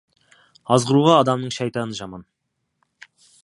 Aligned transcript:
Азғыруға 0.75 1.19
адамның 1.25 1.55
шайтаны 1.59 1.99
жаман. 2.01 2.27